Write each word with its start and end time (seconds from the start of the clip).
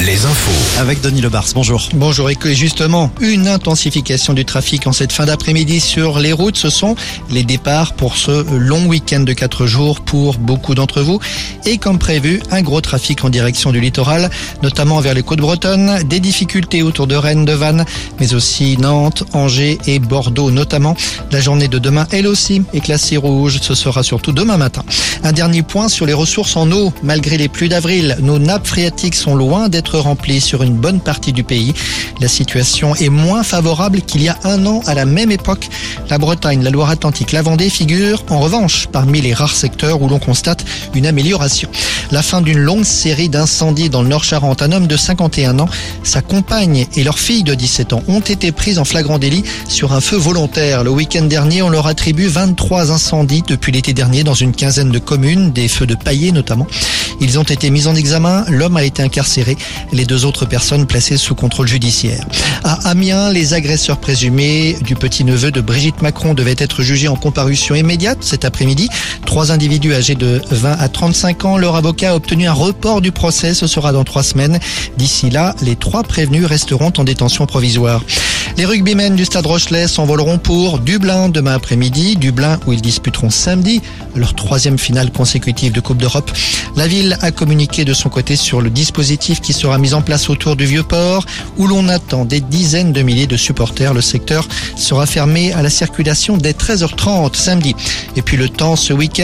les 0.00 0.26
infos. 0.26 0.80
Avec 0.80 1.00
Denis 1.02 1.20
Lebars, 1.20 1.46
bonjour. 1.54 1.88
Bonjour 1.94 2.30
et 2.30 2.34
que 2.34 2.52
justement, 2.52 3.12
une 3.20 3.46
intensification 3.46 4.32
du 4.32 4.44
trafic 4.44 4.88
en 4.88 4.92
cette 4.92 5.12
fin 5.12 5.24
d'après-midi 5.24 5.78
sur 5.78 6.18
les 6.18 6.32
routes, 6.32 6.56
ce 6.56 6.68
sont 6.68 6.96
les 7.30 7.44
départs 7.44 7.92
pour 7.92 8.16
ce 8.16 8.44
long 8.58 8.86
week-end 8.86 9.20
de 9.20 9.32
4 9.32 9.66
jours 9.66 10.00
pour 10.00 10.36
beaucoup 10.38 10.74
d'entre 10.74 11.02
vous. 11.02 11.20
Et 11.64 11.78
comme 11.78 12.00
prévu, 12.00 12.42
un 12.50 12.62
gros 12.62 12.80
trafic 12.80 13.24
en 13.24 13.28
direction 13.28 13.70
du 13.70 13.78
littoral, 13.80 14.30
notamment 14.64 14.98
vers 14.98 15.14
les 15.14 15.22
côtes 15.22 15.38
bretonnes, 15.38 16.02
des 16.08 16.18
difficultés 16.18 16.82
autour 16.82 17.06
de 17.06 17.14
Rennes, 17.14 17.44
de 17.44 17.52
Vannes, 17.52 17.84
mais 18.18 18.34
aussi 18.34 18.78
Nantes, 18.78 19.22
Angers 19.32 19.78
et 19.86 20.00
Bordeaux 20.00 20.50
notamment. 20.50 20.96
La 21.30 21.40
journée 21.40 21.68
de 21.68 21.78
demain, 21.78 22.08
elle 22.10 22.26
aussi, 22.26 22.62
est 22.74 22.80
classée 22.80 23.16
rouge. 23.16 23.60
Ce 23.62 23.76
sera 23.76 24.02
surtout 24.02 24.32
demain 24.32 24.56
matin. 24.56 24.82
Un 25.22 25.32
dernier 25.32 25.62
point 25.62 25.88
sur 25.88 26.04
les 26.04 26.14
ressources 26.14 26.56
en 26.56 26.72
eau. 26.72 26.92
Malgré 27.04 27.36
les 27.38 27.48
pluies 27.48 27.68
d'avril, 27.68 28.16
nos 28.20 28.40
nappes 28.40 28.66
phréatiques 28.66 29.19
sont 29.20 29.34
loin 29.34 29.68
d'être 29.68 29.98
remplies 29.98 30.40
sur 30.40 30.62
une 30.62 30.76
bonne 30.76 31.00
partie 31.00 31.32
du 31.32 31.44
pays. 31.44 31.74
La 32.20 32.28
situation 32.28 32.94
est 32.96 33.10
moins 33.10 33.42
favorable 33.42 34.00
qu'il 34.00 34.22
y 34.22 34.28
a 34.28 34.38
un 34.44 34.64
an 34.64 34.80
à 34.86 34.94
la 34.94 35.04
même 35.04 35.30
époque. 35.30 35.68
La 36.08 36.16
Bretagne, 36.16 36.62
la 36.62 36.70
Loire-Atlantique, 36.70 37.32
la 37.32 37.42
Vendée 37.42 37.68
figurent 37.68 38.24
en 38.30 38.40
revanche 38.40 38.88
parmi 38.90 39.20
les 39.20 39.34
rares 39.34 39.54
secteurs 39.54 40.00
où 40.00 40.08
l'on 40.08 40.18
constate 40.18 40.64
une 40.94 41.06
amélioration. 41.06 41.68
La 42.10 42.22
fin 42.22 42.40
d'une 42.40 42.58
longue 42.58 42.84
série 42.84 43.28
d'incendies 43.28 43.90
dans 43.90 44.02
le 44.02 44.08
Nord-Charente. 44.08 44.62
Un 44.62 44.72
homme 44.72 44.86
de 44.86 44.96
51 44.96 45.58
ans, 45.58 45.68
sa 46.02 46.22
compagne 46.22 46.86
et 46.96 47.04
leur 47.04 47.18
fille 47.18 47.42
de 47.42 47.54
17 47.54 47.92
ans 47.92 48.02
ont 48.08 48.20
été 48.20 48.52
prises 48.52 48.78
en 48.78 48.84
flagrant 48.84 49.18
délit 49.18 49.44
sur 49.68 49.92
un 49.92 50.00
feu 50.00 50.16
volontaire. 50.16 50.82
Le 50.82 50.90
week-end 50.90 51.24
dernier, 51.24 51.60
on 51.62 51.68
leur 51.68 51.86
attribue 51.86 52.26
23 52.26 52.90
incendies 52.90 53.42
depuis 53.46 53.70
l'été 53.70 53.92
dernier 53.92 54.24
dans 54.24 54.34
une 54.34 54.52
quinzaine 54.52 54.90
de 54.90 54.98
communes, 54.98 55.52
des 55.52 55.68
feux 55.68 55.86
de 55.86 55.94
paillets 55.94 56.32
notamment. 56.32 56.66
Ils 57.20 57.38
ont 57.38 57.42
été 57.42 57.68
mis 57.70 57.86
en 57.86 57.94
examen, 57.94 58.44
l'homme 58.48 58.76
a 58.76 58.82
été 58.82 59.02
incarcéré, 59.02 59.56
les 59.92 60.06
deux 60.06 60.24
autres 60.24 60.46
personnes 60.46 60.86
placées 60.86 61.18
sous 61.18 61.34
contrôle 61.34 61.68
judiciaire. 61.68 62.24
À 62.64 62.88
Amiens, 62.88 63.30
les 63.30 63.52
agresseurs 63.52 63.98
présumés 63.98 64.76
du 64.82 64.94
petit-neveu 64.94 65.50
de 65.50 65.60
Brigitte 65.60 66.00
Macron 66.00 66.32
devaient 66.32 66.56
être 66.58 66.82
jugés 66.82 67.08
en 67.08 67.16
comparution 67.16 67.74
immédiate 67.74 68.18
cet 68.22 68.44
après-midi. 68.44 68.88
Trois 69.30 69.52
individus 69.52 69.94
âgés 69.94 70.16
de 70.16 70.42
20 70.50 70.72
à 70.72 70.88
35 70.88 71.44
ans, 71.44 71.56
leur 71.56 71.76
avocat 71.76 72.10
a 72.10 72.14
obtenu 72.16 72.48
un 72.48 72.52
report 72.52 73.00
du 73.00 73.12
procès, 73.12 73.54
ce 73.54 73.68
sera 73.68 73.92
dans 73.92 74.02
trois 74.02 74.24
semaines. 74.24 74.58
D'ici 74.98 75.30
là, 75.30 75.54
les 75.62 75.76
trois 75.76 76.02
prévenus 76.02 76.44
resteront 76.46 76.92
en 76.98 77.04
détention 77.04 77.46
provisoire. 77.46 78.02
Les 78.56 78.64
rugbymen 78.64 79.14
du 79.14 79.24
Stade 79.24 79.46
Rochelet 79.46 79.86
s'envoleront 79.86 80.38
pour 80.38 80.80
Dublin 80.80 81.28
demain 81.28 81.54
après-midi. 81.54 82.16
Dublin 82.16 82.58
où 82.66 82.72
ils 82.72 82.82
disputeront 82.82 83.30
samedi 83.30 83.80
leur 84.16 84.34
troisième 84.34 84.78
finale 84.78 85.12
consécutive 85.12 85.72
de 85.72 85.80
Coupe 85.80 85.98
d'Europe. 85.98 86.30
La 86.76 86.86
ville 86.86 87.16
a 87.22 87.30
communiqué 87.30 87.84
de 87.84 87.94
son 87.94 88.08
côté 88.08 88.36
sur 88.36 88.60
le 88.60 88.68
dispositif 88.68 89.40
qui 89.40 89.52
sera 89.52 89.78
mis 89.78 89.94
en 89.94 90.02
place 90.02 90.28
autour 90.28 90.56
du 90.56 90.66
Vieux-Port 90.66 91.24
où 91.56 91.66
l'on 91.66 91.88
attend 91.88 92.24
des 92.24 92.40
dizaines 92.40 92.92
de 92.92 93.02
milliers 93.02 93.26
de 93.26 93.36
supporters. 93.36 93.94
Le 93.94 94.00
secteur 94.00 94.46
sera 94.76 95.06
fermé 95.06 95.52
à 95.52 95.62
la 95.62 95.70
circulation 95.70 96.36
dès 96.36 96.52
13h30 96.52 97.34
samedi. 97.36 97.74
Et 98.16 98.22
puis 98.22 98.36
le 98.36 98.48
temps 98.48 98.76
ce 98.76 98.92
week-end, 98.92 99.19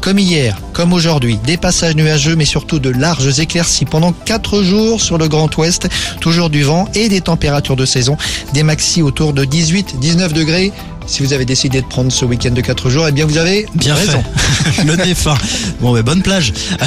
comme 0.00 0.18
hier, 0.18 0.56
comme 0.72 0.92
aujourd'hui, 0.92 1.38
des 1.44 1.56
passages 1.56 1.94
nuageux 1.96 2.36
mais 2.36 2.44
surtout 2.44 2.78
de 2.78 2.90
larges 2.90 3.38
éclaircies 3.38 3.84
pendant 3.84 4.12
4 4.12 4.62
jours 4.62 5.00
sur 5.00 5.18
le 5.18 5.28
Grand 5.28 5.54
Ouest. 5.56 5.88
Toujours 6.20 6.50
du 6.50 6.62
vent 6.62 6.88
et 6.94 7.08
des 7.08 7.20
températures 7.20 7.76
de 7.76 7.84
saison. 7.86 8.16
Des 8.52 8.62
maxi 8.62 9.02
autour 9.02 9.32
de 9.32 9.44
18-19 9.44 10.32
degrés. 10.32 10.72
Si 11.06 11.22
vous 11.22 11.34
avez 11.34 11.44
décidé 11.44 11.82
de 11.82 11.86
prendre 11.86 12.10
ce 12.10 12.24
week-end 12.24 12.52
de 12.52 12.60
4 12.62 12.88
jours, 12.88 13.06
eh 13.08 13.12
bien 13.12 13.26
vous 13.26 13.36
avez 13.36 13.66
Bien 13.74 13.94
raison. 13.94 14.22
fait. 14.64 14.82
Le 14.84 14.96
nez 14.96 15.14
fin. 15.14 15.36
Bon, 15.80 15.92
mais 15.92 16.02
bonne 16.02 16.22
plage. 16.22 16.52
Ah 16.80 16.84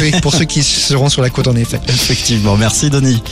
oui, 0.00 0.10
pour 0.22 0.34
ceux 0.34 0.44
qui 0.44 0.62
seront 0.64 1.08
sur 1.08 1.22
la 1.22 1.30
côte 1.30 1.46
en 1.46 1.54
effet. 1.56 1.80
Effectivement, 1.88 2.56
merci 2.56 2.90
Denis. 2.90 3.22